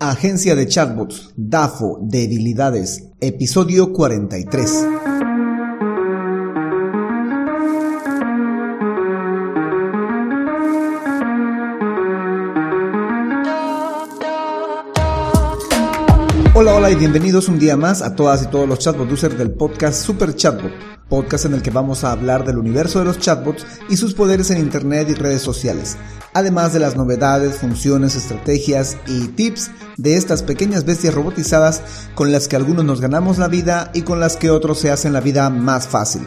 Agencia 0.00 0.56
de 0.56 0.66
Chatbots, 0.66 1.32
DAFO, 1.36 2.00
Debilidades, 2.02 3.10
episodio 3.20 3.92
43. 3.92 4.86
Hola, 16.56 16.74
hola 16.74 16.90
y 16.90 16.96
bienvenidos 16.96 17.48
un 17.48 17.60
día 17.60 17.76
más 17.76 18.02
a 18.02 18.16
todas 18.16 18.42
y 18.42 18.46
todos 18.46 18.68
los 18.68 18.80
chatbot 18.80 19.10
users 19.10 19.38
del 19.38 19.52
podcast 19.52 20.04
Super 20.04 20.34
Chatbot, 20.34 20.72
podcast 21.08 21.44
en 21.44 21.54
el 21.54 21.62
que 21.62 21.70
vamos 21.70 22.02
a 22.02 22.10
hablar 22.10 22.44
del 22.44 22.58
universo 22.58 22.98
de 22.98 23.04
los 23.04 23.20
chatbots 23.20 23.64
y 23.88 23.96
sus 23.96 24.14
poderes 24.14 24.50
en 24.50 24.58
Internet 24.58 25.08
y 25.10 25.14
redes 25.14 25.42
sociales, 25.42 25.96
además 26.32 26.72
de 26.72 26.80
las 26.80 26.96
novedades, 26.96 27.58
funciones, 27.58 28.16
estrategias 28.16 28.96
y 29.06 29.28
tips 29.28 29.70
de 29.96 30.16
estas 30.16 30.42
pequeñas 30.42 30.84
bestias 30.84 31.14
robotizadas 31.14 31.82
con 32.14 32.32
las 32.32 32.48
que 32.48 32.56
algunos 32.56 32.84
nos 32.84 33.00
ganamos 33.00 33.38
la 33.38 33.48
vida 33.48 33.90
y 33.94 34.02
con 34.02 34.20
las 34.20 34.36
que 34.36 34.50
otros 34.50 34.78
se 34.78 34.90
hacen 34.90 35.12
la 35.12 35.20
vida 35.20 35.50
más 35.50 35.88
fácil. 35.88 36.26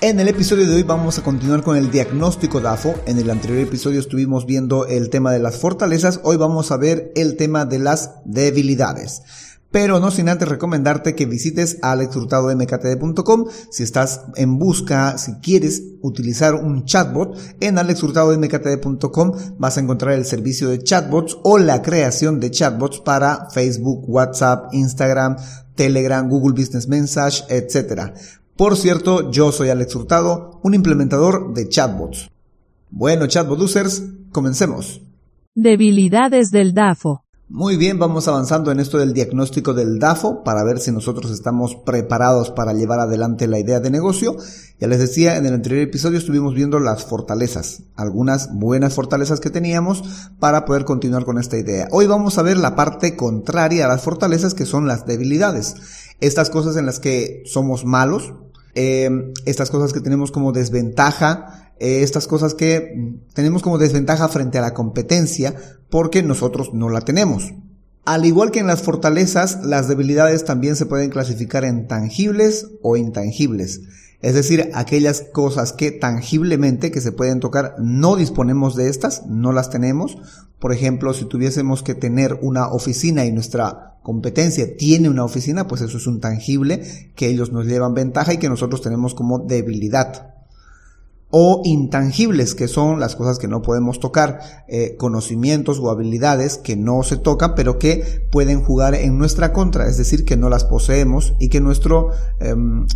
En 0.00 0.20
el 0.20 0.28
episodio 0.28 0.64
de 0.64 0.76
hoy 0.76 0.84
vamos 0.84 1.18
a 1.18 1.24
continuar 1.24 1.64
con 1.64 1.76
el 1.76 1.90
diagnóstico 1.90 2.60
DAFO. 2.60 2.94
En 3.06 3.18
el 3.18 3.30
anterior 3.30 3.58
episodio 3.58 3.98
estuvimos 3.98 4.46
viendo 4.46 4.86
el 4.86 5.10
tema 5.10 5.32
de 5.32 5.40
las 5.40 5.56
fortalezas, 5.56 6.20
hoy 6.22 6.36
vamos 6.36 6.70
a 6.70 6.76
ver 6.76 7.10
el 7.16 7.36
tema 7.36 7.64
de 7.64 7.80
las 7.80 8.12
debilidades. 8.24 9.22
Pero 9.70 10.00
no 10.00 10.10
sin 10.10 10.30
antes 10.30 10.48
recomendarte 10.48 11.14
que 11.14 11.26
visites 11.26 11.78
alexhurtadomktd.com 11.82 13.44
si 13.70 13.82
estás 13.82 14.22
en 14.36 14.58
busca, 14.58 15.18
si 15.18 15.34
quieres 15.36 15.82
utilizar 16.00 16.54
un 16.54 16.86
chatbot, 16.86 17.36
en 17.60 17.78
alexhurtadomktd.com 17.78 19.32
vas 19.58 19.76
a 19.76 19.80
encontrar 19.80 20.14
el 20.14 20.24
servicio 20.24 20.70
de 20.70 20.82
chatbots 20.82 21.38
o 21.42 21.58
la 21.58 21.82
creación 21.82 22.40
de 22.40 22.50
chatbots 22.50 23.00
para 23.00 23.50
Facebook, 23.50 24.08
WhatsApp, 24.08 24.72
Instagram, 24.72 25.36
Telegram, 25.74 26.26
Google 26.28 26.58
Business 26.58 26.88
Message, 26.88 27.44
etc. 27.50 28.12
Por 28.56 28.76
cierto, 28.76 29.30
yo 29.30 29.52
soy 29.52 29.68
Alex 29.68 29.94
Hurtado, 29.94 30.60
un 30.62 30.74
implementador 30.74 31.52
de 31.52 31.68
chatbots. 31.68 32.30
Bueno, 32.90 33.26
chatbot 33.26 33.60
users, 33.60 34.02
comencemos. 34.32 35.02
Debilidades 35.54 36.50
del 36.50 36.72
DAFO. 36.72 37.27
Muy 37.50 37.78
bien, 37.78 37.98
vamos 37.98 38.28
avanzando 38.28 38.70
en 38.70 38.78
esto 38.78 38.98
del 38.98 39.14
diagnóstico 39.14 39.72
del 39.72 39.98
DAFO 39.98 40.44
para 40.44 40.62
ver 40.64 40.80
si 40.80 40.92
nosotros 40.92 41.32
estamos 41.32 41.76
preparados 41.76 42.50
para 42.50 42.74
llevar 42.74 43.00
adelante 43.00 43.48
la 43.48 43.58
idea 43.58 43.80
de 43.80 43.90
negocio. 43.90 44.36
Ya 44.78 44.86
les 44.86 44.98
decía, 44.98 45.38
en 45.38 45.46
el 45.46 45.54
anterior 45.54 45.80
episodio 45.80 46.18
estuvimos 46.18 46.54
viendo 46.54 46.78
las 46.78 47.06
fortalezas, 47.06 47.84
algunas 47.96 48.54
buenas 48.54 48.92
fortalezas 48.92 49.40
que 49.40 49.48
teníamos 49.48 50.28
para 50.38 50.66
poder 50.66 50.84
continuar 50.84 51.24
con 51.24 51.38
esta 51.38 51.56
idea. 51.56 51.88
Hoy 51.90 52.06
vamos 52.06 52.36
a 52.36 52.42
ver 52.42 52.58
la 52.58 52.76
parte 52.76 53.16
contraria 53.16 53.86
a 53.86 53.88
las 53.88 54.02
fortalezas 54.02 54.52
que 54.52 54.66
son 54.66 54.86
las 54.86 55.06
debilidades. 55.06 55.74
Estas 56.20 56.50
cosas 56.50 56.76
en 56.76 56.84
las 56.84 57.00
que 57.00 57.44
somos 57.46 57.86
malos, 57.86 58.34
eh, 58.74 59.32
estas 59.46 59.70
cosas 59.70 59.94
que 59.94 60.02
tenemos 60.02 60.32
como 60.32 60.52
desventaja, 60.52 61.57
eh, 61.80 62.02
estas 62.02 62.26
cosas 62.26 62.54
que 62.54 63.16
tenemos 63.34 63.62
como 63.62 63.78
desventaja 63.78 64.28
frente 64.28 64.58
a 64.58 64.62
la 64.62 64.74
competencia 64.74 65.54
porque 65.90 66.22
nosotros 66.22 66.74
no 66.74 66.88
la 66.88 67.00
tenemos. 67.02 67.54
Al 68.04 68.24
igual 68.24 68.50
que 68.50 68.60
en 68.60 68.66
las 68.66 68.82
fortalezas, 68.82 69.64
las 69.64 69.86
debilidades 69.86 70.44
también 70.44 70.76
se 70.76 70.86
pueden 70.86 71.10
clasificar 71.10 71.64
en 71.64 71.86
tangibles 71.86 72.68
o 72.82 72.96
intangibles. 72.96 73.82
Es 74.20 74.34
decir, 74.34 74.70
aquellas 74.74 75.20
cosas 75.20 75.72
que 75.72 75.92
tangiblemente, 75.92 76.90
que 76.90 77.00
se 77.00 77.12
pueden 77.12 77.38
tocar, 77.38 77.76
no 77.78 78.16
disponemos 78.16 78.74
de 78.74 78.88
estas, 78.88 79.26
no 79.26 79.52
las 79.52 79.70
tenemos. 79.70 80.16
Por 80.58 80.72
ejemplo, 80.72 81.12
si 81.12 81.26
tuviésemos 81.26 81.82
que 81.82 81.94
tener 81.94 82.38
una 82.42 82.68
oficina 82.68 83.26
y 83.26 83.32
nuestra 83.32 83.98
competencia 84.02 84.76
tiene 84.76 85.08
una 85.08 85.24
oficina, 85.24 85.68
pues 85.68 85.82
eso 85.82 85.98
es 85.98 86.06
un 86.06 86.20
tangible 86.20 86.82
que 87.14 87.28
ellos 87.28 87.52
nos 87.52 87.66
llevan 87.66 87.94
ventaja 87.94 88.32
y 88.32 88.38
que 88.38 88.48
nosotros 88.48 88.80
tenemos 88.80 89.14
como 89.14 89.38
debilidad 89.38 90.37
o 91.30 91.60
intangibles, 91.64 92.54
que 92.54 92.68
son 92.68 93.00
las 93.00 93.14
cosas 93.14 93.38
que 93.38 93.48
no 93.48 93.60
podemos 93.60 94.00
tocar, 94.00 94.40
eh, 94.66 94.96
conocimientos 94.96 95.78
o 95.78 95.90
habilidades 95.90 96.56
que 96.56 96.76
no 96.76 97.02
se 97.02 97.16
tocan, 97.16 97.54
pero 97.54 97.78
que 97.78 98.26
pueden 98.30 98.62
jugar 98.62 98.94
en 98.94 99.18
nuestra 99.18 99.52
contra, 99.52 99.88
es 99.88 99.98
decir, 99.98 100.24
que 100.24 100.36
no 100.36 100.48
las 100.48 100.64
poseemos 100.64 101.34
y 101.38 101.48
que 101.48 101.60
nuestro, 101.60 102.10
em, 102.40 102.86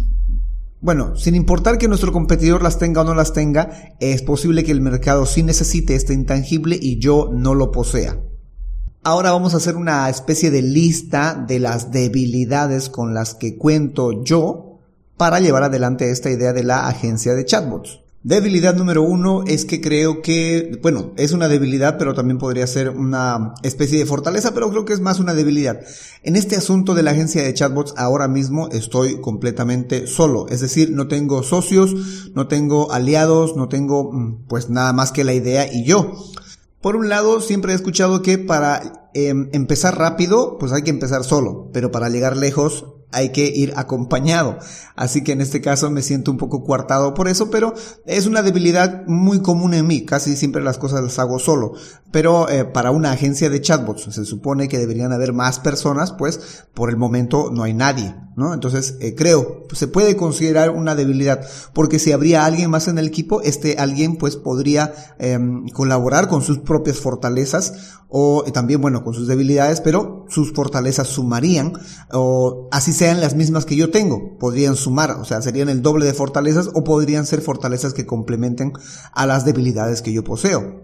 bueno, 0.80 1.14
sin 1.16 1.34
importar 1.34 1.76
que 1.76 1.88
nuestro 1.88 2.12
competidor 2.12 2.62
las 2.62 2.78
tenga 2.78 3.02
o 3.02 3.04
no 3.04 3.14
las 3.14 3.34
tenga, 3.34 3.94
es 4.00 4.22
posible 4.22 4.64
que 4.64 4.72
el 4.72 4.80
mercado 4.80 5.26
sí 5.26 5.42
necesite 5.42 5.94
este 5.94 6.14
intangible 6.14 6.78
y 6.80 6.98
yo 6.98 7.30
no 7.32 7.54
lo 7.54 7.70
posea. 7.70 8.18
Ahora 9.04 9.32
vamos 9.32 9.52
a 9.52 9.56
hacer 9.58 9.76
una 9.76 10.08
especie 10.08 10.50
de 10.50 10.62
lista 10.62 11.34
de 11.46 11.58
las 11.58 11.90
debilidades 11.90 12.88
con 12.88 13.14
las 13.14 13.34
que 13.34 13.58
cuento 13.58 14.22
yo 14.22 14.78
para 15.16 15.40
llevar 15.40 15.64
adelante 15.64 16.10
esta 16.10 16.30
idea 16.30 16.52
de 16.52 16.62
la 16.62 16.86
agencia 16.86 17.34
de 17.34 17.44
chatbots. 17.44 18.02
Debilidad 18.24 18.76
número 18.76 19.02
uno 19.02 19.42
es 19.48 19.64
que 19.64 19.80
creo 19.80 20.22
que, 20.22 20.78
bueno, 20.80 21.12
es 21.16 21.32
una 21.32 21.48
debilidad, 21.48 21.98
pero 21.98 22.14
también 22.14 22.38
podría 22.38 22.68
ser 22.68 22.90
una 22.90 23.54
especie 23.64 23.98
de 23.98 24.06
fortaleza, 24.06 24.54
pero 24.54 24.70
creo 24.70 24.84
que 24.84 24.92
es 24.92 25.00
más 25.00 25.18
una 25.18 25.34
debilidad. 25.34 25.80
En 26.22 26.36
este 26.36 26.54
asunto 26.54 26.94
de 26.94 27.02
la 27.02 27.10
agencia 27.10 27.42
de 27.42 27.52
chatbots, 27.52 27.94
ahora 27.96 28.28
mismo 28.28 28.68
estoy 28.68 29.20
completamente 29.20 30.06
solo. 30.06 30.46
Es 30.50 30.60
decir, 30.60 30.92
no 30.92 31.08
tengo 31.08 31.42
socios, 31.42 32.30
no 32.32 32.46
tengo 32.46 32.92
aliados, 32.92 33.56
no 33.56 33.68
tengo, 33.68 34.12
mm, 34.12 34.46
pues 34.46 34.70
nada 34.70 34.92
más 34.92 35.10
que 35.10 35.24
la 35.24 35.34
idea 35.34 35.72
y 35.72 35.84
yo. 35.84 36.12
Por 36.80 36.94
un 36.94 37.08
lado, 37.08 37.40
siempre 37.40 37.72
he 37.72 37.76
escuchado 37.76 38.22
que 38.22 38.38
para 38.38 39.08
em, 39.14 39.48
empezar 39.52 39.98
rápido, 39.98 40.58
pues 40.58 40.72
hay 40.72 40.82
que 40.82 40.90
empezar 40.90 41.24
solo, 41.24 41.70
pero 41.72 41.90
para 41.90 42.08
llegar 42.08 42.36
lejos 42.36 42.86
hay 43.12 43.30
que 43.30 43.46
ir 43.46 43.72
acompañado. 43.76 44.58
Así 44.96 45.24
que 45.24 45.32
en 45.32 45.40
este 45.40 45.60
caso 45.60 45.90
me 45.90 46.02
siento 46.02 46.30
un 46.30 46.36
poco 46.36 46.64
coartado 46.64 47.14
por 47.14 47.28
eso, 47.28 47.50
pero 47.50 47.74
es 48.06 48.26
una 48.26 48.42
debilidad 48.42 49.06
muy 49.06 49.40
común 49.40 49.74
en 49.74 49.86
mí. 49.86 50.04
Casi 50.04 50.36
siempre 50.36 50.62
las 50.62 50.78
cosas 50.78 51.02
las 51.02 51.18
hago 51.18 51.38
solo. 51.38 51.74
Pero 52.10 52.48
eh, 52.50 52.64
para 52.64 52.90
una 52.90 53.10
agencia 53.10 53.48
de 53.48 53.60
chatbots 53.60 54.14
se 54.14 54.24
supone 54.24 54.68
que 54.68 54.78
deberían 54.78 55.12
haber 55.12 55.32
más 55.32 55.58
personas, 55.58 56.12
pues 56.12 56.66
por 56.74 56.90
el 56.90 56.98
momento 56.98 57.50
no 57.50 57.62
hay 57.62 57.72
nadie, 57.72 58.14
¿no? 58.36 58.52
Entonces 58.52 58.96
eh, 59.00 59.14
creo, 59.14 59.64
se 59.72 59.86
puede 59.88 60.14
considerar 60.14 60.70
una 60.70 60.94
debilidad, 60.94 61.40
porque 61.72 61.98
si 61.98 62.12
habría 62.12 62.44
alguien 62.44 62.70
más 62.70 62.86
en 62.88 62.98
el 62.98 63.06
equipo, 63.06 63.40
este 63.40 63.76
alguien 63.78 64.16
pues 64.16 64.36
podría 64.36 64.92
em, 65.18 65.66
colaborar 65.68 66.28
con 66.28 66.42
sus 66.42 66.58
propias 66.58 66.98
fortalezas 66.98 67.98
o 68.14 68.44
también, 68.52 68.82
bueno, 68.82 69.02
con 69.02 69.14
sus 69.14 69.26
debilidades, 69.26 69.80
pero 69.80 70.26
sus 70.28 70.52
fortalezas 70.52 71.08
sumarían, 71.08 71.72
o 72.12 72.68
así 72.70 72.92
sean 73.02 73.20
las 73.20 73.34
mismas 73.34 73.66
que 73.66 73.74
yo 73.74 73.90
tengo, 73.90 74.38
podrían 74.38 74.76
sumar, 74.76 75.10
o 75.20 75.24
sea, 75.24 75.42
serían 75.42 75.68
el 75.68 75.82
doble 75.82 76.06
de 76.06 76.14
fortalezas 76.14 76.70
o 76.72 76.84
podrían 76.84 77.26
ser 77.26 77.40
fortalezas 77.40 77.94
que 77.94 78.06
complementen 78.06 78.74
a 79.12 79.26
las 79.26 79.44
debilidades 79.44 80.02
que 80.02 80.12
yo 80.12 80.22
poseo. 80.22 80.82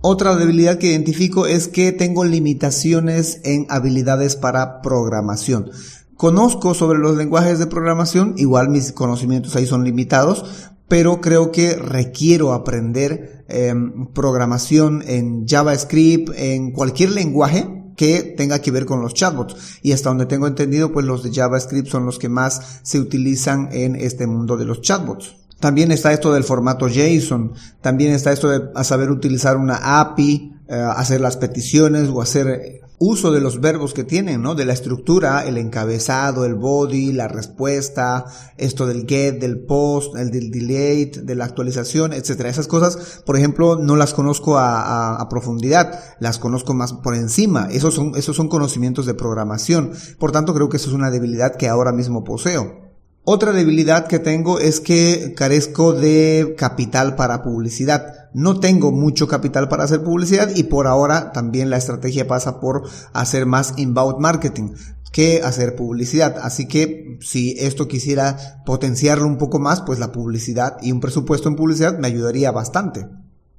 Otra 0.00 0.34
debilidad 0.34 0.78
que 0.78 0.86
identifico 0.86 1.44
es 1.46 1.68
que 1.68 1.92
tengo 1.92 2.24
limitaciones 2.24 3.42
en 3.44 3.66
habilidades 3.68 4.34
para 4.34 4.80
programación. 4.80 5.70
Conozco 6.16 6.72
sobre 6.72 7.00
los 7.00 7.18
lenguajes 7.18 7.58
de 7.58 7.66
programación, 7.66 8.32
igual 8.38 8.70
mis 8.70 8.92
conocimientos 8.92 9.54
ahí 9.54 9.66
son 9.66 9.84
limitados, 9.84 10.72
pero 10.88 11.20
creo 11.20 11.52
que 11.52 11.74
requiero 11.74 12.54
aprender 12.54 13.44
em, 13.46 14.06
programación 14.14 15.04
en 15.06 15.46
JavaScript, 15.46 16.30
en 16.34 16.72
cualquier 16.72 17.10
lenguaje 17.10 17.77
que 17.98 18.22
tenga 18.22 18.60
que 18.60 18.70
ver 18.70 18.86
con 18.86 19.02
los 19.02 19.12
chatbots. 19.12 19.80
Y 19.82 19.90
hasta 19.90 20.08
donde 20.08 20.26
tengo 20.26 20.46
entendido, 20.46 20.92
pues 20.92 21.04
los 21.04 21.24
de 21.24 21.34
JavaScript 21.34 21.88
son 21.88 22.06
los 22.06 22.18
que 22.18 22.28
más 22.28 22.80
se 22.84 23.00
utilizan 23.00 23.68
en 23.72 23.96
este 23.96 24.28
mundo 24.28 24.56
de 24.56 24.64
los 24.64 24.80
chatbots. 24.80 25.34
También 25.58 25.90
está 25.90 26.12
esto 26.12 26.32
del 26.32 26.44
formato 26.44 26.86
JSON, 26.88 27.54
también 27.80 28.12
está 28.12 28.30
esto 28.30 28.48
de 28.48 28.84
saber 28.84 29.10
utilizar 29.10 29.56
una 29.56 30.00
API, 30.00 30.54
eh, 30.68 30.74
hacer 30.74 31.20
las 31.20 31.36
peticiones 31.36 32.08
o 32.08 32.20
hacer 32.20 32.82
uso 32.98 33.30
de 33.30 33.40
los 33.40 33.60
verbos 33.60 33.94
que 33.94 34.04
tienen, 34.04 34.42
¿no? 34.42 34.54
De 34.54 34.64
la 34.64 34.72
estructura, 34.72 35.46
el 35.46 35.56
encabezado, 35.56 36.44
el 36.44 36.56
body, 36.56 37.12
la 37.12 37.28
respuesta, 37.28 38.24
esto 38.56 38.86
del 38.86 39.06
get, 39.06 39.40
del 39.40 39.60
post, 39.60 40.16
el 40.16 40.30
del 40.30 40.50
delete, 40.50 41.22
de 41.22 41.34
la 41.34 41.44
actualización, 41.44 42.12
etcétera. 42.12 42.48
Esas 42.48 42.66
cosas, 42.66 43.22
por 43.24 43.36
ejemplo, 43.36 43.76
no 43.76 43.96
las 43.96 44.14
conozco 44.14 44.58
a, 44.58 45.16
a, 45.16 45.28
profundidad, 45.28 46.00
las 46.18 46.38
conozco 46.38 46.74
más 46.74 46.92
por 46.92 47.14
encima. 47.14 47.68
Esos 47.70 47.94
son, 47.94 48.12
esos 48.16 48.36
son 48.36 48.48
conocimientos 48.48 49.06
de 49.06 49.14
programación. 49.14 49.92
Por 50.18 50.32
tanto, 50.32 50.54
creo 50.54 50.68
que 50.68 50.78
eso 50.78 50.88
es 50.88 50.94
una 50.94 51.10
debilidad 51.10 51.56
que 51.56 51.68
ahora 51.68 51.92
mismo 51.92 52.24
poseo. 52.24 52.87
Otra 53.30 53.52
debilidad 53.52 54.06
que 54.06 54.18
tengo 54.18 54.58
es 54.58 54.80
que 54.80 55.34
carezco 55.36 55.92
de 55.92 56.54
capital 56.56 57.14
para 57.14 57.42
publicidad. 57.42 58.30
No 58.32 58.58
tengo 58.58 58.90
mucho 58.90 59.28
capital 59.28 59.68
para 59.68 59.84
hacer 59.84 60.02
publicidad 60.02 60.56
y 60.56 60.62
por 60.62 60.86
ahora 60.86 61.30
también 61.30 61.68
la 61.68 61.76
estrategia 61.76 62.26
pasa 62.26 62.58
por 62.58 62.84
hacer 63.12 63.44
más 63.44 63.74
inbound 63.76 64.18
marketing 64.18 64.70
que 65.12 65.42
hacer 65.42 65.76
publicidad. 65.76 66.38
Así 66.42 66.68
que 66.68 67.18
si 67.20 67.54
esto 67.58 67.86
quisiera 67.86 68.62
potenciarlo 68.64 69.26
un 69.26 69.36
poco 69.36 69.58
más, 69.58 69.82
pues 69.82 69.98
la 69.98 70.10
publicidad 70.10 70.78
y 70.80 70.90
un 70.90 71.00
presupuesto 71.00 71.50
en 71.50 71.56
publicidad 71.56 71.98
me 71.98 72.06
ayudaría 72.06 72.50
bastante. 72.50 73.08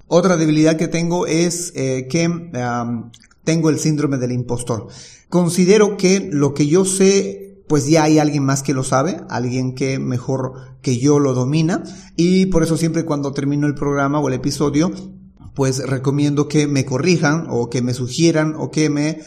Otra 0.08 0.36
debilidad 0.36 0.78
que 0.78 0.88
tengo 0.88 1.28
es 1.28 1.72
eh, 1.76 2.08
que 2.10 2.28
tengo 3.44 3.70
el 3.70 3.78
síndrome 3.78 4.18
del 4.18 4.32
impostor. 4.32 4.88
Considero 5.28 5.96
que 5.96 6.28
lo 6.32 6.54
que 6.54 6.66
yo 6.66 6.84
sé, 6.84 7.39
pues 7.70 7.86
ya 7.86 8.02
hay 8.02 8.18
alguien 8.18 8.44
más 8.44 8.64
que 8.64 8.74
lo 8.74 8.82
sabe, 8.82 9.20
alguien 9.28 9.76
que 9.76 10.00
mejor 10.00 10.54
que 10.82 10.98
yo 10.98 11.20
lo 11.20 11.34
domina 11.34 11.84
y 12.16 12.46
por 12.46 12.64
eso 12.64 12.76
siempre 12.76 13.04
cuando 13.04 13.32
termino 13.32 13.68
el 13.68 13.76
programa 13.76 14.18
o 14.18 14.26
el 14.26 14.34
episodio, 14.34 14.90
pues 15.54 15.78
recomiendo 15.86 16.48
que 16.48 16.66
me 16.66 16.84
corrijan 16.84 17.46
o 17.48 17.70
que 17.70 17.80
me 17.80 17.94
sugieran 17.94 18.56
o 18.58 18.72
que 18.72 18.90
me 18.90 19.20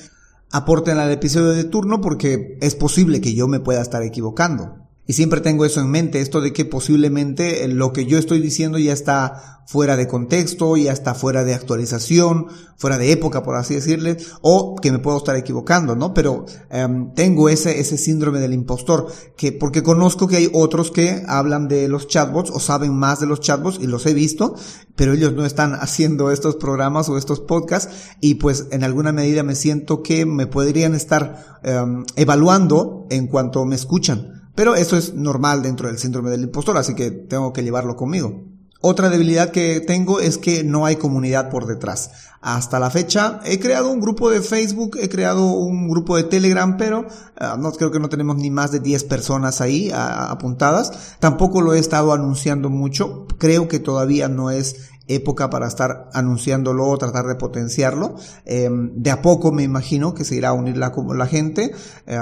aporten 0.52 0.98
al 0.98 1.10
episodio 1.14 1.52
de 1.52 1.64
turno 1.64 2.02
porque 2.02 2.58
es 2.60 2.76
posible 2.76 3.22
que 3.22 3.34
yo 3.34 3.48
me 3.48 3.62
pueda 3.62 3.82
estar 3.82 4.04
equivocando. 4.04 4.83
Y 5.06 5.14
siempre 5.14 5.42
tengo 5.42 5.66
eso 5.66 5.82
en 5.82 5.92
mente, 5.92 6.22
esto 6.22 6.40
de 6.40 6.54
que 6.54 6.64
posiblemente 6.64 7.68
lo 7.68 7.92
que 7.92 8.06
yo 8.06 8.18
estoy 8.18 8.40
diciendo 8.40 8.78
ya 8.78 8.94
está 8.94 9.54
fuera 9.66 9.98
de 9.98 10.08
contexto, 10.08 10.78
ya 10.78 10.92
está 10.92 11.14
fuera 11.14 11.44
de 11.44 11.54
actualización, 11.54 12.48
fuera 12.78 12.98
de 12.98 13.12
época, 13.12 13.44
por 13.44 13.56
así 13.56 13.76
decirle, 13.76 14.18
o 14.42 14.76
que 14.76 14.92
me 14.92 15.00
puedo 15.00 15.18
estar 15.18 15.36
equivocando, 15.36 15.96
¿no? 15.96 16.14
Pero 16.14 16.46
em, 16.70 17.14
tengo 17.14 17.50
ese, 17.50 17.80
ese 17.80 17.98
síndrome 17.98 18.40
del 18.40 18.54
impostor, 18.54 19.08
que 19.38 19.52
porque 19.52 19.84
conozco 19.84 20.28
que 20.28 20.38
hay 20.38 20.50
otros 20.54 20.92
que 20.92 21.24
hablan 21.28 21.68
de 21.68 21.88
los 21.88 22.08
chatbots 22.08 22.50
o 22.52 22.60
saben 22.60 22.94
más 22.94 23.20
de 23.20 23.28
los 23.28 23.40
chatbots 23.40 23.80
y 23.82 23.88
los 23.88 24.06
he 24.06 24.14
visto, 24.14 24.56
pero 24.96 25.14
ellos 25.14 25.34
no 25.34 25.46
están 25.46 25.74
haciendo 25.74 26.32
estos 26.32 26.56
programas 26.56 27.10
o 27.10 27.18
estos 27.18 27.40
podcasts 27.40 27.94
y 28.22 28.36
pues 28.36 28.68
en 28.72 28.84
alguna 28.84 29.12
medida 29.12 29.44
me 29.44 29.56
siento 29.56 30.02
que 30.02 30.26
me 30.26 30.48
podrían 30.48 30.94
estar 30.96 31.60
em, 31.64 32.06
evaluando 32.16 33.08
en 33.10 33.28
cuanto 33.28 33.66
me 33.66 33.76
escuchan. 33.76 34.43
Pero 34.56 34.76
eso 34.76 34.98
es 34.98 35.14
normal 35.14 35.64
dentro 35.64 35.88
del 35.88 35.98
síndrome 35.98 36.30
del 36.30 36.44
impostor, 36.44 36.78
así 36.78 36.96
que 36.96 37.12
tengo 37.12 37.54
que 37.54 37.64
llevarlo 37.64 37.96
conmigo. 37.96 38.44
Otra 38.86 39.10
debilidad 39.10 39.52
que 39.52 39.80
tengo 39.80 40.20
es 40.20 40.38
que 40.38 40.66
no 40.66 40.86
hay 40.86 40.98
comunidad 40.98 41.50
por 41.50 41.68
detrás. 41.68 42.12
Hasta 42.42 42.82
la 42.82 42.90
fecha 42.90 43.40
he 43.46 43.58
creado 43.58 43.90
un 43.90 44.02
grupo 44.02 44.30
de 44.30 44.42
Facebook, 44.42 44.98
he 45.00 45.08
creado 45.08 45.54
un 45.54 45.88
grupo 45.88 46.18
de 46.18 46.24
Telegram, 46.24 46.76
pero 46.76 47.08
uh, 47.40 47.58
no 47.58 47.72
creo 47.72 47.92
que 47.92 48.02
no 48.02 48.10
tenemos 48.10 48.36
ni 48.36 48.52
más 48.52 48.74
de 48.74 48.82
10 48.82 49.06
personas 49.06 49.62
ahí 49.62 49.90
apuntadas. 49.94 51.16
Tampoco 51.20 51.62
lo 51.62 51.74
he 51.74 51.80
estado 51.80 52.12
anunciando 52.12 52.70
mucho. 52.70 53.26
Creo 53.38 53.70
que 53.70 53.80
todavía 53.80 54.28
no 54.28 54.52
es 54.52 54.90
época 55.08 55.50
para 55.50 55.68
estar 55.68 56.10
anunciándolo 56.14 56.88
o 56.88 56.98
tratar 56.98 57.26
de 57.26 57.36
potenciarlo. 57.36 58.16
Eh, 58.46 58.70
de 58.72 59.12
a 59.12 59.22
poco 59.22 59.52
me 59.52 59.64
imagino 59.64 60.14
que 60.14 60.24
se 60.24 60.36
irá 60.36 60.50
a 60.50 60.54
unir 60.54 60.78
la, 60.78 60.92
gente, 61.28 61.72
eh, 62.08 62.20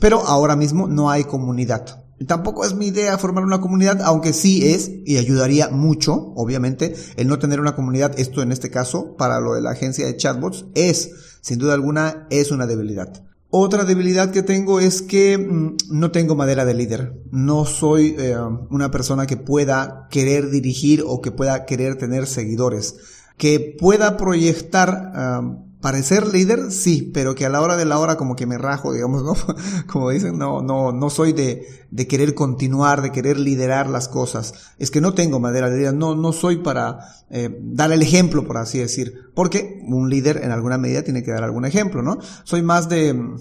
pero 0.00 0.20
ahora 0.20 0.56
mismo 0.56 0.86
no 0.86 1.10
hay 1.10 1.24
comunidad. 1.24 2.04
Tampoco 2.26 2.66
es 2.66 2.74
mi 2.74 2.88
idea 2.88 3.16
formar 3.16 3.44
una 3.44 3.62
comunidad, 3.62 4.02
aunque 4.02 4.34
sí 4.34 4.70
es 4.72 4.90
y 5.06 5.16
ayudaría 5.16 5.70
mucho, 5.70 6.34
obviamente, 6.36 6.94
el 7.16 7.28
no 7.28 7.38
tener 7.38 7.60
una 7.60 7.74
comunidad, 7.74 8.18
esto 8.18 8.42
en 8.42 8.52
este 8.52 8.70
caso, 8.70 9.16
para 9.16 9.40
lo 9.40 9.54
de 9.54 9.62
la 9.62 9.70
agencia 9.70 10.04
de 10.04 10.16
chatbots, 10.16 10.66
es, 10.74 11.38
sin 11.40 11.58
duda 11.58 11.72
alguna, 11.72 12.26
es 12.28 12.50
una 12.50 12.66
debilidad. 12.66 13.29
Otra 13.52 13.84
debilidad 13.84 14.30
que 14.30 14.44
tengo 14.44 14.78
es 14.78 15.02
que 15.02 15.36
mm, 15.36 15.76
no 15.90 16.12
tengo 16.12 16.36
madera 16.36 16.64
de 16.64 16.74
líder. 16.74 17.20
No 17.32 17.64
soy 17.64 18.14
eh, 18.16 18.36
una 18.70 18.92
persona 18.92 19.26
que 19.26 19.36
pueda 19.36 20.06
querer 20.10 20.50
dirigir 20.50 21.02
o 21.04 21.20
que 21.20 21.32
pueda 21.32 21.66
querer 21.66 21.96
tener 21.96 22.26
seguidores. 22.26 22.96
Que 23.36 23.76
pueda 23.78 24.16
proyectar 24.16 25.12
parecer 25.80 26.26
líder, 26.26 26.70
sí, 26.70 27.10
pero 27.14 27.34
que 27.34 27.46
a 27.46 27.48
la 27.48 27.60
hora 27.60 27.76
de 27.76 27.84
la 27.84 27.98
hora 27.98 28.16
como 28.16 28.36
que 28.36 28.46
me 28.46 28.58
rajo, 28.58 28.92
digamos, 28.92 29.22
¿no? 29.22 29.34
Como 29.86 30.10
dicen, 30.10 30.38
no, 30.38 30.62
no, 30.62 30.92
no 30.92 31.10
soy 31.10 31.32
de, 31.32 31.66
de 31.90 32.06
querer 32.06 32.34
continuar, 32.34 33.02
de 33.02 33.12
querer 33.12 33.38
liderar 33.38 33.88
las 33.88 34.08
cosas. 34.08 34.54
Es 34.78 34.90
que 34.90 35.00
no 35.00 35.14
tengo 35.14 35.40
madera 35.40 35.70
de 35.70 35.78
líder, 35.78 35.94
no, 35.94 36.14
no 36.14 36.32
soy 36.32 36.58
para 36.58 36.98
eh, 37.30 37.48
dar 37.62 37.92
el 37.92 38.02
ejemplo, 38.02 38.46
por 38.46 38.58
así 38.58 38.78
decir, 38.78 39.14
porque 39.34 39.80
un 39.86 40.10
líder 40.10 40.40
en 40.42 40.50
alguna 40.50 40.78
medida 40.78 41.02
tiene 41.02 41.22
que 41.22 41.30
dar 41.30 41.44
algún 41.44 41.64
ejemplo, 41.64 42.02
¿no? 42.02 42.18
Soy 42.44 42.62
más 42.62 42.88
de, 42.88 43.12
uh, 43.12 43.36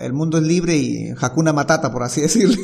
el 0.00 0.12
mundo 0.12 0.38
es 0.38 0.44
libre 0.44 0.76
y 0.76 1.14
Hakuna 1.18 1.52
Matata, 1.52 1.92
por 1.92 2.02
así 2.02 2.20
decirle, 2.22 2.58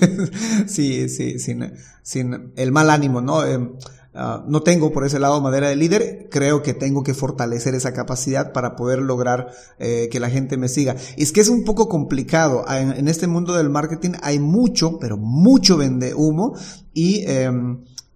sí, 0.66 1.08
sí, 1.08 1.38
sin, 1.38 1.72
sin 2.02 2.52
el 2.56 2.72
mal 2.72 2.90
ánimo, 2.90 3.20
¿no? 3.20 3.44
Eh, 3.44 3.60
Uh, 4.12 4.42
no 4.48 4.62
tengo 4.62 4.90
por 4.90 5.04
ese 5.04 5.20
lado 5.20 5.40
madera 5.40 5.68
de 5.68 5.76
líder, 5.76 6.26
creo 6.32 6.62
que 6.62 6.74
tengo 6.74 7.04
que 7.04 7.14
fortalecer 7.14 7.76
esa 7.76 7.92
capacidad 7.92 8.52
para 8.52 8.74
poder 8.74 8.98
lograr 8.98 9.52
eh, 9.78 10.08
que 10.10 10.18
la 10.18 10.28
gente 10.28 10.56
me 10.56 10.68
siga. 10.68 10.96
Y 11.16 11.22
es 11.22 11.30
que 11.30 11.40
es 11.40 11.48
un 11.48 11.62
poco 11.62 11.88
complicado, 11.88 12.64
en, 12.68 12.90
en, 12.90 13.06
este 13.06 13.28
mundo 13.28 13.54
del 13.54 13.70
marketing 13.70 14.14
hay 14.20 14.40
mucho, 14.40 14.98
pero 14.98 15.16
mucho 15.16 15.76
vende 15.76 16.12
humo 16.12 16.56
y 16.92 17.22
eh, 17.28 17.52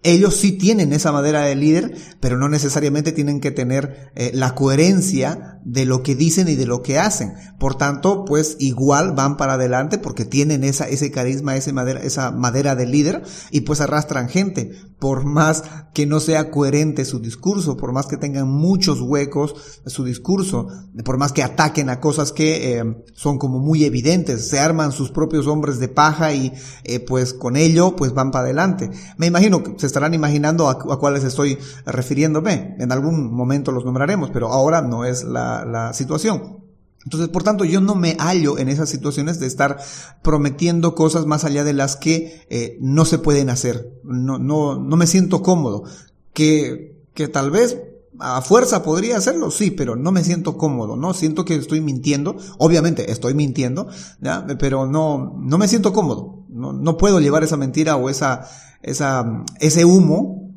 ellos 0.04 0.36
sí 0.36 0.52
tienen 0.52 0.92
esa 0.92 1.10
madera 1.12 1.40
de 1.40 1.56
líder, 1.56 1.96
pero 2.20 2.36
no 2.36 2.48
necesariamente 2.48 3.10
tienen 3.10 3.40
que 3.40 3.50
tener 3.50 4.12
eh, 4.14 4.30
la 4.34 4.54
coherencia 4.54 5.54
de 5.64 5.86
lo 5.86 6.02
que 6.02 6.14
dicen 6.14 6.46
y 6.48 6.54
de 6.54 6.66
lo 6.66 6.82
que 6.82 6.98
hacen. 6.98 7.32
Por 7.58 7.76
tanto, 7.76 8.24
pues 8.26 8.56
igual 8.58 9.12
van 9.12 9.36
para 9.36 9.54
adelante 9.54 9.98
porque 9.98 10.26
tienen 10.26 10.62
esa, 10.62 10.86
ese 10.86 11.10
carisma, 11.10 11.54
madera, 11.72 12.00
esa 12.00 12.30
madera 12.30 12.76
de 12.76 12.86
líder 12.86 13.22
y 13.50 13.62
pues 13.62 13.80
arrastran 13.80 14.28
gente. 14.28 14.72
Por 14.98 15.24
más 15.24 15.64
que 15.92 16.06
no 16.06 16.20
sea 16.20 16.50
coherente 16.50 17.04
su 17.04 17.18
discurso, 17.18 17.76
por 17.76 17.92
más 17.92 18.06
que 18.06 18.16
tengan 18.16 18.48
muchos 18.48 19.00
huecos 19.00 19.54
su 19.86 20.04
discurso, 20.04 20.68
por 21.04 21.18
más 21.18 21.32
que 21.32 21.42
ataquen 21.42 21.88
a 21.88 22.00
cosas 22.00 22.32
que 22.32 22.78
eh, 22.78 22.84
son 23.14 23.38
como 23.38 23.58
muy 23.58 23.84
evidentes, 23.84 24.48
se 24.48 24.60
arman 24.60 24.92
sus 24.92 25.10
propios 25.10 25.46
hombres 25.46 25.78
de 25.78 25.88
paja 25.88 26.32
y 26.34 26.52
eh, 26.84 27.00
pues 27.00 27.32
con 27.32 27.56
ello 27.56 27.96
pues 27.96 28.12
van 28.12 28.30
para 28.30 28.44
adelante. 28.44 28.90
Me 29.16 29.26
imagino 29.26 29.62
que 29.62 29.78
se 29.78 29.93
estarán 29.94 30.12
imaginando 30.12 30.68
a, 30.68 30.98
cuáles 30.98 31.22
estoy 31.22 31.56
refiriéndome. 31.86 32.74
En 32.80 32.90
algún 32.90 33.32
momento 33.32 33.70
los 33.70 33.84
nombraremos, 33.84 34.30
pero 34.30 34.48
ahora 34.48 34.82
no 34.82 35.04
es 35.04 35.22
la, 35.22 35.64
la 35.64 35.92
situación. 35.92 36.64
Entonces, 37.04 37.28
por 37.28 37.44
tanto, 37.44 37.64
yo 37.64 37.80
no 37.80 37.94
me 37.94 38.16
hallo 38.18 38.58
en 38.58 38.68
esas 38.68 38.88
situaciones 38.88 39.38
de 39.38 39.46
estar 39.46 39.78
prometiendo 40.22 40.96
cosas 40.96 41.26
más 41.26 41.44
allá 41.44 41.62
de 41.62 41.74
las 41.74 41.96
que 41.96 42.44
eh, 42.48 42.76
no 42.80 43.04
se 43.04 43.18
pueden 43.18 43.50
hacer. 43.50 44.00
No, 44.02 44.38
no, 44.38 44.80
no 44.80 44.96
me 44.96 45.06
siento 45.06 45.42
cómodo. 45.42 45.84
Que, 46.32 47.04
que 47.14 47.28
tal 47.28 47.52
vez 47.52 47.78
a 48.18 48.40
fuerza 48.42 48.82
podría 48.82 49.16
hacerlo, 49.16 49.50
sí, 49.50 49.70
pero 49.70 49.96
no 49.96 50.12
me 50.12 50.24
siento 50.24 50.56
cómodo, 50.56 50.96
¿no? 50.96 51.14
Siento 51.14 51.44
que 51.44 51.54
estoy 51.54 51.80
mintiendo. 51.80 52.36
Obviamente 52.58 53.12
estoy 53.12 53.34
mintiendo, 53.34 53.86
¿ya? 54.20 54.44
Pero 54.58 54.86
no, 54.86 55.36
no 55.38 55.58
me 55.58 55.68
siento 55.68 55.92
cómodo. 55.92 56.43
No, 56.72 56.96
puedo 56.96 57.20
llevar 57.20 57.44
esa 57.44 57.56
mentira 57.56 57.96
o 57.96 58.08
esa, 58.08 58.48
esa, 58.82 59.44
ese 59.60 59.84
humo 59.84 60.52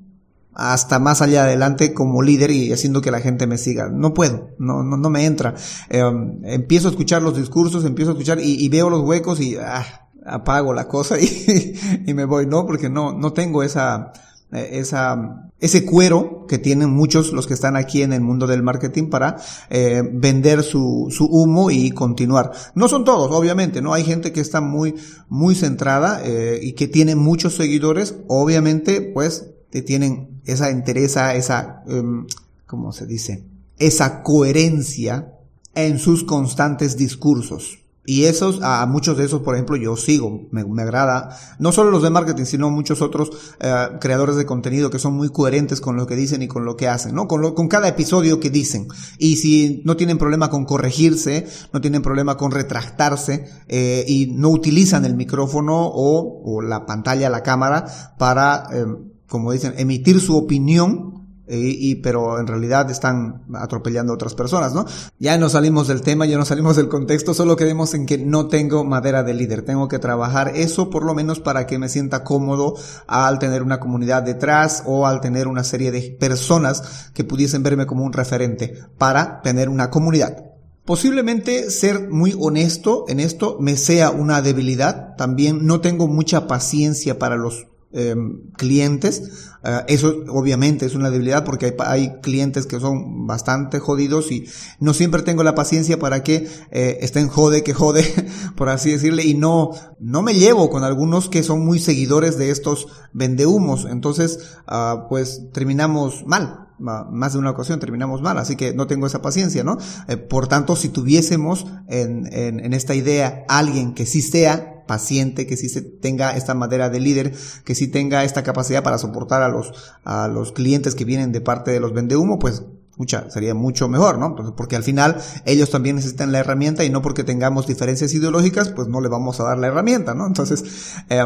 hasta 0.53 0.97
más 0.97 1.21
allá 1.21 1.43
adelante 1.43 1.93
como 1.93 2.23
líder 2.23 2.49
y 2.49 2.71
haciendo 2.73 3.01
que 3.01 3.11
la 3.11 3.19
gente 3.19 3.45
me 3.45 3.57
siga. 3.57 3.89
No 3.89 4.13
puedo, 4.13 4.49
no, 4.57 4.83
no, 4.83 4.97
no 4.97 5.09
me 5.09 5.25
entra. 5.25 5.53
Eh, 5.89 6.03
empiezo 6.43 6.87
a 6.87 6.91
escuchar 6.91 7.21
los 7.21 7.37
discursos, 7.37 7.85
empiezo 7.85 8.11
a 8.11 8.13
escuchar 8.13 8.39
y, 8.39 8.63
y 8.63 8.69
veo 8.69 8.89
los 8.89 9.01
huecos 9.01 9.39
y 9.39 9.55
ah, 9.57 10.07
apago 10.25 10.73
la 10.73 10.87
cosa 10.87 11.19
y, 11.19 11.75
y, 12.05 12.13
me 12.13 12.25
voy, 12.25 12.47
¿no? 12.47 12.65
Porque 12.65 12.89
no, 12.89 13.13
no 13.13 13.33
tengo 13.33 13.61
esa, 13.61 14.11
esa, 14.51 15.49
ese 15.59 15.85
cuero 15.85 16.45
que 16.47 16.57
tienen 16.57 16.89
muchos 16.89 17.33
los 17.33 17.47
que 17.47 17.53
están 17.53 17.75
aquí 17.75 18.01
en 18.01 18.13
el 18.13 18.21
mundo 18.21 18.47
del 18.47 18.63
marketing 18.63 19.09
para 19.09 19.37
eh, 19.69 20.03
vender 20.09 20.63
su, 20.63 21.07
su 21.09 21.25
humo 21.25 21.69
y 21.69 21.91
continuar. 21.91 22.51
No 22.73 22.87
son 22.87 23.03
todos, 23.03 23.29
obviamente, 23.31 23.81
¿no? 23.81 23.93
Hay 23.93 24.03
gente 24.03 24.31
que 24.31 24.39
está 24.39 24.61
muy, 24.61 24.95
muy 25.27 25.55
centrada 25.55 26.21
eh, 26.23 26.59
y 26.61 26.73
que 26.73 26.87
tiene 26.87 27.15
muchos 27.15 27.55
seguidores, 27.55 28.15
obviamente, 28.27 29.01
pues, 29.01 29.49
que 29.69 29.81
tienen 29.81 30.41
esa 30.45 30.69
entereza, 30.69 31.35
esa, 31.35 31.83
um, 31.87 32.25
¿cómo 32.65 32.93
se 32.93 33.05
dice? 33.05 33.43
Esa 33.79 34.23
coherencia 34.23 35.33
en 35.75 35.99
sus 35.99 36.23
constantes 36.23 36.95
discursos. 36.95 37.79
Y 38.09 38.23
esos, 38.23 38.61
a 38.63 38.85
muchos 38.85 39.17
de 39.17 39.25
esos, 39.25 39.41
por 39.41 39.55
ejemplo, 39.55 39.75
yo 39.75 39.97
sigo, 39.97 40.47
me, 40.51 40.63
me 40.63 40.83
agrada, 40.83 41.37
no 41.59 41.73
solo 41.73 41.91
los 41.91 42.01
de 42.03 42.09
marketing, 42.09 42.45
sino 42.45 42.69
muchos 42.69 43.01
otros 43.01 43.31
eh, 43.59 43.87
creadores 43.99 44.37
de 44.37 44.45
contenido 44.45 44.89
que 44.89 44.97
son 44.97 45.13
muy 45.13 45.27
coherentes 45.27 45.81
con 45.81 45.97
lo 45.97 46.07
que 46.07 46.15
dicen 46.15 46.41
y 46.41 46.47
con 46.47 46.63
lo 46.63 46.77
que 46.77 46.87
hacen, 46.87 47.13
¿no? 47.13 47.27
Con, 47.27 47.41
lo, 47.41 47.53
con 47.53 47.67
cada 47.67 47.89
episodio 47.89 48.39
que 48.39 48.49
dicen. 48.49 48.87
Y 49.17 49.35
si 49.35 49.81
no 49.83 49.97
tienen 49.97 50.17
problema 50.17 50.49
con 50.49 50.63
corregirse, 50.63 51.47
no 51.73 51.81
tienen 51.81 52.01
problema 52.01 52.37
con 52.37 52.51
retractarse, 52.51 53.49
eh, 53.67 54.05
y 54.07 54.27
no 54.27 54.51
utilizan 54.51 55.03
el 55.03 55.17
micrófono 55.17 55.87
o, 55.87 56.43
o 56.45 56.61
la 56.61 56.85
pantalla, 56.85 57.29
la 57.29 57.43
cámara, 57.43 58.15
para, 58.17 58.69
eh, 58.71 58.85
como 59.27 59.51
dicen, 59.51 59.73
emitir 59.75 60.21
su 60.21 60.37
opinión, 60.37 61.16
y, 61.47 61.91
y, 61.91 61.95
pero 61.95 62.39
en 62.39 62.47
realidad 62.47 62.89
están 62.91 63.43
atropellando 63.53 64.11
a 64.11 64.15
otras 64.15 64.35
personas, 64.35 64.73
¿no? 64.73 64.85
Ya 65.19 65.37
no 65.37 65.49
salimos 65.49 65.87
del 65.87 66.01
tema, 66.01 66.25
ya 66.25 66.37
no 66.37 66.45
salimos 66.45 66.75
del 66.75 66.89
contexto, 66.89 67.33
solo 67.33 67.55
quedemos 67.55 67.93
en 67.93 68.05
que 68.05 68.17
no 68.17 68.47
tengo 68.47 68.83
madera 68.83 69.23
de 69.23 69.33
líder. 69.33 69.63
Tengo 69.63 69.87
que 69.87 69.99
trabajar 69.99 70.53
eso 70.55 70.89
por 70.89 71.05
lo 71.05 71.13
menos 71.13 71.39
para 71.39 71.65
que 71.67 71.79
me 71.79 71.89
sienta 71.89 72.23
cómodo 72.23 72.75
al 73.07 73.39
tener 73.39 73.63
una 73.63 73.79
comunidad 73.79 74.23
detrás 74.23 74.83
o 74.85 75.07
al 75.07 75.21
tener 75.21 75.47
una 75.47 75.63
serie 75.63 75.91
de 75.91 76.17
personas 76.19 77.11
que 77.13 77.23
pudiesen 77.23 77.63
verme 77.63 77.85
como 77.85 78.03
un 78.03 78.13
referente 78.13 78.73
para 78.97 79.41
tener 79.41 79.69
una 79.69 79.89
comunidad. 79.89 80.45
Posiblemente 80.85 81.69
ser 81.69 82.09
muy 82.09 82.33
honesto 82.39 83.03
en 83.09 83.19
esto 83.19 83.57
me 83.59 83.75
sea 83.75 84.09
una 84.09 84.41
debilidad. 84.41 85.15
También 85.17 85.65
no 85.65 85.81
tengo 85.81 86.07
mucha 86.07 86.47
paciencia 86.47 87.19
para 87.19 87.35
los 87.35 87.67
em, 87.97 88.51
clientes. 88.51 89.23
Eh, 89.63 89.83
eso 89.87 90.23
obviamente 90.29 90.85
es 90.85 90.95
una 90.95 91.09
debilidad 91.09 91.43
porque 91.43 91.75
hay, 91.79 92.19
clientes 92.21 92.65
que 92.65 92.79
son 92.79 93.25
bastante 93.25 93.79
jodidos 93.79 94.31
y 94.31 94.45
no 94.79 94.93
siempre 94.93 95.23
tengo 95.23 95.43
la 95.43 95.55
paciencia 95.55 95.97
para 95.97 96.23
que 96.23 96.47
eh, 96.71 96.99
estén 97.01 97.27
jode 97.27 97.63
que 97.63 97.73
jode, 97.73 98.05
por 98.55 98.69
así 98.69 98.91
decirle, 98.91 99.25
y 99.25 99.33
no, 99.33 99.71
no 99.99 100.21
me 100.21 100.35
llevo 100.35 100.69
con 100.69 100.83
algunos 100.83 101.29
que 101.29 101.43
son 101.43 101.65
muy 101.65 101.79
seguidores 101.79 102.37
de 102.37 102.51
estos 102.51 102.87
vendehumos. 103.13 103.85
Entonces, 103.89 104.39
ah, 104.67 105.07
pues 105.09 105.47
terminamos 105.51 106.25
mal 106.25 106.67
más 106.79 107.33
de 107.33 107.39
una 107.39 107.51
ocasión 107.51 107.79
terminamos 107.79 108.21
mal, 108.21 108.37
así 108.37 108.55
que 108.55 108.73
no 108.73 108.87
tengo 108.87 109.07
esa 109.07 109.21
paciencia, 109.21 109.63
¿no? 109.63 109.77
Eh, 110.07 110.17
por 110.17 110.47
tanto, 110.47 110.75
si 110.75 110.89
tuviésemos 110.89 111.65
en, 111.87 112.31
en, 112.31 112.73
esta 112.73 112.93
idea 112.93 113.45
alguien 113.47 113.93
que 113.93 114.05
sí 114.05 114.21
sea 114.21 114.76
paciente, 114.87 115.45
que 115.45 115.57
sí 115.57 115.69
se 115.69 115.81
tenga 115.81 116.35
esta 116.35 116.53
madera 116.53 116.89
de 116.89 116.99
líder, 116.99 117.33
que 117.63 117.75
sí 117.75 117.87
tenga 117.87 118.23
esta 118.23 118.43
capacidad 118.43 118.83
para 118.83 118.97
soportar 118.97 119.43
a 119.43 119.49
los, 119.49 119.73
a 120.03 120.27
los 120.27 120.51
clientes 120.53 120.95
que 120.95 121.05
vienen 121.05 121.31
de 121.31 121.41
parte 121.41 121.71
de 121.71 121.79
los 121.79 121.93
vendehumo, 121.93 122.39
pues 122.39 122.63
Mucha, 122.97 123.29
sería 123.29 123.53
mucho 123.53 123.87
mejor, 123.87 124.17
¿no? 124.17 124.35
Porque 124.55 124.75
al 124.75 124.83
final 124.83 125.17
ellos 125.45 125.69
también 125.69 125.97
necesitan 125.97 126.31
la 126.31 126.39
herramienta 126.39 126.83
y 126.83 126.89
no 126.89 127.03
porque 127.03 127.23
tengamos 127.23 127.67
diferencias 127.67 128.11
ideológicas, 128.13 128.69
pues 128.69 128.87
no 128.87 129.01
le 129.01 129.07
vamos 129.07 129.39
a 129.39 129.43
dar 129.43 129.59
la 129.59 129.67
herramienta, 129.67 130.15
¿no? 130.15 130.25
Entonces, 130.25 130.63
eh, 131.09 131.23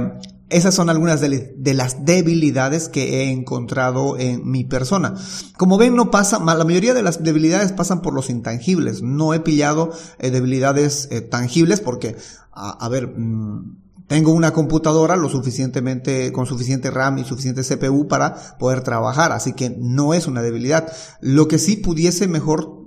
esas 0.52 0.76
son 0.76 0.90
algunas 0.90 1.22
de, 1.22 1.74
las 1.74 2.04
debilidades 2.04 2.90
que 2.90 3.22
he 3.22 3.32
encontrado 3.32 4.18
en 4.18 4.50
mi 4.50 4.66
persona. 4.66 5.16
Como 5.58 5.78
ven, 5.78 5.96
no 5.96 6.12
pasa, 6.12 6.44
la 6.44 6.66
mayoría 6.66 6.94
de 6.94 7.04
las 7.04 7.24
debilidades 7.24 7.72
pasan 7.72 8.02
por 8.02 8.14
los 8.14 8.30
intangibles. 8.30 9.02
No 9.02 9.34
he 9.34 9.40
pillado 9.40 9.92
eh, 10.20 10.30
debilidades 10.30 11.08
eh, 11.10 11.22
tangibles 11.22 11.80
porque, 11.80 12.18
a, 12.52 12.90
ver, 12.90 13.08
mm, 13.18 13.78
tengo 14.12 14.34
una 14.34 14.52
computadora 14.52 15.16
lo 15.16 15.30
suficientemente, 15.30 16.34
con 16.34 16.46
suficiente 16.46 16.92
RAM 16.92 17.20
y 17.20 17.24
suficiente 17.24 17.64
CPU 17.64 18.10
para 18.10 18.58
poder 18.60 18.82
trabajar, 18.82 19.32
así 19.32 19.54
que 19.54 19.74
no 19.80 20.14
es 20.14 20.28
una 20.28 20.42
debilidad. 20.42 20.92
Lo 21.22 21.48
que 21.48 21.58
sí 21.58 21.78
pudiese 21.78 22.28
mejor 22.28 22.84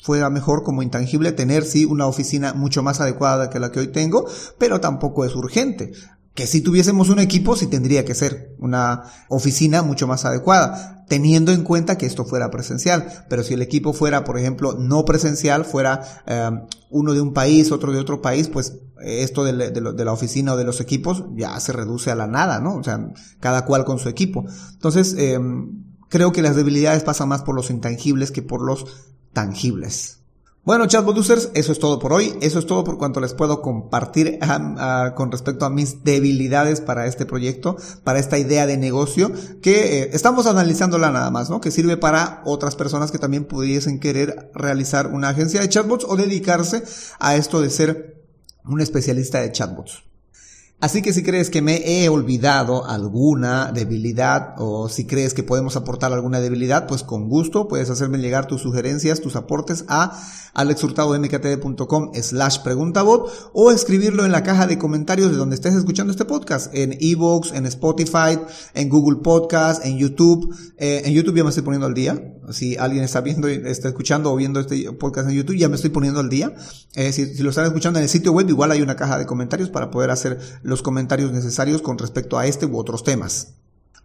fuera 0.00 0.30
mejor 0.30 0.62
como 0.62 0.84
intangible 0.84 1.32
tener 1.32 1.64
sí 1.64 1.84
una 1.84 2.06
oficina 2.06 2.54
mucho 2.54 2.84
más 2.84 3.00
adecuada 3.00 3.50
que 3.50 3.58
la 3.58 3.72
que 3.72 3.80
hoy 3.80 3.88
tengo, 3.88 4.26
pero 4.58 4.80
tampoco 4.80 5.24
es 5.24 5.34
urgente 5.34 5.90
que 6.34 6.46
si 6.46 6.60
tuviésemos 6.60 7.08
un 7.08 7.18
equipo, 7.18 7.56
sí 7.56 7.66
tendría 7.66 8.04
que 8.04 8.14
ser 8.14 8.54
una 8.58 9.04
oficina 9.28 9.82
mucho 9.82 10.06
más 10.06 10.24
adecuada, 10.24 11.04
teniendo 11.08 11.52
en 11.52 11.64
cuenta 11.64 11.98
que 11.98 12.06
esto 12.06 12.24
fuera 12.24 12.50
presencial. 12.50 13.26
Pero 13.28 13.42
si 13.42 13.54
el 13.54 13.62
equipo 13.62 13.92
fuera, 13.92 14.22
por 14.24 14.38
ejemplo, 14.38 14.74
no 14.78 15.04
presencial, 15.04 15.64
fuera 15.64 16.02
eh, 16.26 16.50
uno 16.90 17.14
de 17.14 17.20
un 17.20 17.32
país, 17.32 17.72
otro 17.72 17.92
de 17.92 17.98
otro 17.98 18.22
país, 18.22 18.48
pues 18.48 18.78
esto 19.02 19.44
de, 19.44 19.52
la 19.52 20.12
oficina 20.12 20.54
o 20.54 20.56
de 20.56 20.64
los 20.64 20.80
equipos 20.80 21.24
ya 21.34 21.58
se 21.58 21.72
reduce 21.72 22.10
a 22.10 22.14
la 22.14 22.26
nada, 22.26 22.60
¿no? 22.60 22.76
O 22.76 22.84
sea, 22.84 23.12
cada 23.40 23.64
cual 23.64 23.84
con 23.84 23.98
su 23.98 24.08
equipo. 24.08 24.44
Entonces, 24.72 25.14
eh, 25.18 25.38
creo 26.08 26.32
que 26.32 26.42
las 26.42 26.54
debilidades 26.54 27.02
pasan 27.02 27.28
más 27.28 27.42
por 27.42 27.54
los 27.54 27.70
intangibles 27.70 28.30
que 28.30 28.42
por 28.42 28.62
los 28.62 28.86
tangibles. 29.32 30.19
Bueno, 30.62 30.86
chatbot 30.86 31.16
users, 31.16 31.50
eso 31.54 31.72
es 31.72 31.78
todo 31.78 31.98
por 31.98 32.12
hoy. 32.12 32.34
Eso 32.42 32.58
es 32.58 32.66
todo 32.66 32.84
por 32.84 32.98
cuanto 32.98 33.20
les 33.20 33.32
puedo 33.32 33.62
compartir 33.62 34.38
con 35.16 35.32
respecto 35.32 35.64
a 35.64 35.70
mis 35.70 36.04
debilidades 36.04 36.82
para 36.82 37.06
este 37.06 37.24
proyecto, 37.24 37.76
para 38.04 38.18
esta 38.18 38.38
idea 38.38 38.66
de 38.66 38.76
negocio 38.76 39.32
que 39.62 40.02
eh, 40.02 40.10
estamos 40.12 40.46
analizándola 40.46 41.10
nada 41.10 41.30
más, 41.30 41.48
¿no? 41.48 41.62
Que 41.62 41.70
sirve 41.70 41.96
para 41.96 42.42
otras 42.44 42.76
personas 42.76 43.10
que 43.10 43.18
también 43.18 43.46
pudiesen 43.46 44.00
querer 44.00 44.50
realizar 44.54 45.06
una 45.06 45.30
agencia 45.30 45.62
de 45.62 45.68
chatbots 45.70 46.04
o 46.06 46.16
dedicarse 46.16 46.82
a 47.18 47.36
esto 47.36 47.62
de 47.62 47.70
ser 47.70 48.22
un 48.64 48.82
especialista 48.82 49.40
de 49.40 49.52
chatbots. 49.52 50.09
Así 50.80 51.02
que 51.02 51.12
si 51.12 51.22
crees 51.22 51.50
que 51.50 51.60
me 51.60 51.82
he 51.84 52.08
olvidado 52.08 52.86
alguna 52.86 53.70
debilidad 53.70 54.54
o 54.56 54.88
si 54.88 55.04
crees 55.04 55.34
que 55.34 55.42
podemos 55.42 55.76
aportar 55.76 56.10
alguna 56.14 56.40
debilidad, 56.40 56.86
pues 56.86 57.02
con 57.02 57.28
gusto 57.28 57.68
puedes 57.68 57.90
hacerme 57.90 58.16
llegar 58.16 58.46
tus 58.46 58.62
sugerencias, 58.62 59.20
tus 59.20 59.36
aportes 59.36 59.84
a 59.88 60.18
alexhurtadomktd.com 60.54 62.12
slash 62.14 62.60
preguntabot 62.62 63.30
o 63.52 63.70
escribirlo 63.70 64.24
en 64.24 64.32
la 64.32 64.42
caja 64.42 64.66
de 64.66 64.78
comentarios 64.78 65.30
de 65.30 65.36
donde 65.36 65.54
estés 65.54 65.74
escuchando 65.74 66.12
este 66.12 66.24
podcast, 66.24 66.74
en 66.74 66.96
Evox, 66.98 67.52
en 67.52 67.66
Spotify, 67.66 68.38
en 68.72 68.88
Google 68.88 69.20
Podcast, 69.22 69.84
en 69.84 69.98
YouTube. 69.98 70.54
Eh, 70.78 71.02
en 71.04 71.12
YouTube 71.12 71.36
ya 71.36 71.44
me 71.44 71.50
estoy 71.50 71.62
poniendo 71.62 71.86
al 71.86 71.94
día. 71.94 72.36
Si 72.52 72.76
alguien 72.76 73.04
está 73.04 73.20
viendo, 73.20 73.48
está 73.48 73.88
escuchando 73.88 74.32
o 74.32 74.36
viendo 74.36 74.58
este 74.60 74.90
podcast 74.92 75.28
en 75.28 75.36
YouTube, 75.36 75.56
ya 75.56 75.68
me 75.68 75.76
estoy 75.76 75.90
poniendo 75.90 76.20
al 76.20 76.30
día. 76.30 76.54
Si, 76.94 77.12
si 77.12 77.42
lo 77.42 77.50
están 77.50 77.66
escuchando 77.66 77.98
en 77.98 78.04
el 78.04 78.08
sitio 78.08 78.32
web, 78.32 78.48
igual 78.48 78.72
hay 78.72 78.82
una 78.82 78.96
caja 78.96 79.18
de 79.18 79.26
comentarios 79.26 79.68
para 79.68 79.90
poder 79.90 80.10
hacer 80.10 80.40
los 80.70 80.82
comentarios 80.82 81.32
necesarios 81.32 81.82
con 81.82 81.98
respecto 81.98 82.38
a 82.38 82.46
este 82.46 82.64
u 82.64 82.78
otros 82.78 83.04
temas. 83.04 83.54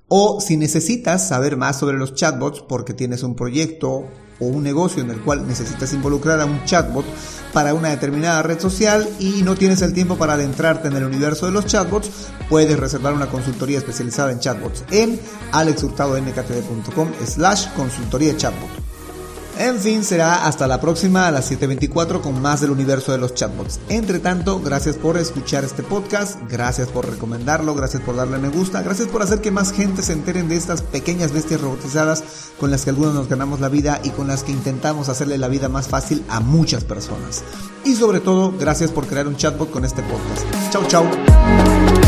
O 0.08 0.40
si 0.42 0.58
necesitas 0.58 1.28
saber 1.28 1.58
más 1.58 1.80
sobre 1.80 1.98
los 1.98 2.14
chatbots 2.14 2.62
porque 2.62 2.94
tienes 2.94 3.24
un 3.24 3.36
proyecto 3.36 4.06
o 4.40 4.46
un 4.46 4.64
negocio 4.64 5.02
en 5.02 5.10
el 5.10 5.22
cual 5.22 5.48
necesitas 5.48 5.94
involucrar 5.94 6.42
a 6.42 6.46
un 6.46 6.64
chatbot 6.66 7.06
para 7.54 7.74
una 7.74 7.90
determinada 7.90 8.44
red 8.44 8.60
social 8.60 9.08
y 9.20 9.42
no 9.44 9.56
tienes 9.56 9.82
el 9.82 9.94
tiempo 9.94 10.18
para 10.18 10.34
adentrarte 10.34 10.90
en 10.90 10.98
el 10.98 11.06
universo 11.06 11.46
de 11.46 11.54
los 11.54 11.66
chatbots, 11.66 12.10
puedes 12.50 12.78
reservar 12.78 13.14
una 13.14 13.28
consultoría 13.28 13.78
especializada 13.78 14.32
en 14.32 14.40
chatbots 14.40 14.84
en 14.92 15.20
alexhurtadomktd.com 15.54 17.12
slash 17.26 17.68
consultoría 17.76 18.36
chatbot. 18.36 18.85
En 19.58 19.80
fin, 19.80 20.04
será 20.04 20.46
hasta 20.46 20.68
la 20.68 20.82
próxima 20.82 21.28
a 21.28 21.32
las 21.32 21.50
7.24 21.50 22.22
con 22.22 22.42
más 22.42 22.60
del 22.62 22.72
universo 22.72 23.14
de 23.14 23.18
los 23.18 23.34
chatbots. 23.34 23.80
Entre 23.88 24.20
tanto, 24.20 24.60
gracias 24.60 24.98
por 24.98 25.18
escuchar 25.18 25.64
este 25.64 25.82
podcast, 25.82 26.40
gracias 26.50 26.90
por 26.90 27.10
recomendarlo, 27.10 27.74
gracias 27.74 28.04
por 28.04 28.18
darle 28.18 28.38
me 28.38 28.50
gusta, 28.50 28.82
gracias 28.82 29.08
por 29.08 29.22
hacer 29.22 29.40
que 29.40 29.52
más 29.52 29.72
gente 29.72 30.02
se 30.02 30.14
enteren 30.14 30.50
de 30.50 30.58
estas 30.58 30.82
pequeñas 30.82 31.32
bestias 31.32 31.62
robotizadas 31.62 32.24
con 32.60 32.70
las 32.70 32.84
que 32.84 32.90
algunos 32.90 33.14
nos 33.14 33.30
ganamos 33.30 33.62
la 33.62 33.70
vida 33.70 34.02
y 34.04 34.10
con 34.10 34.28
las 34.28 34.44
que 34.44 34.52
intentamos 34.52 35.08
hacerle 35.08 35.38
la 35.38 35.48
vida 35.48 35.70
más 35.70 35.88
fácil 35.88 36.24
a 36.28 36.42
muchas 36.42 36.84
personas. 36.84 37.44
Y 37.86 37.96
sobre 37.96 38.20
todo, 38.20 38.54
gracias 38.60 38.92
por 38.92 39.08
crear 39.08 39.28
un 39.28 39.38
chatbot 39.38 39.72
con 39.72 39.86
este 39.86 40.02
podcast. 40.04 40.72
Chau, 40.72 40.86
chau. 40.88 42.05